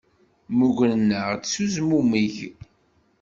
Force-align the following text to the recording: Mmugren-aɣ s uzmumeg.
Mmugren-aɣ 0.49 1.27
s 1.51 1.53
uzmumeg. 1.63 2.35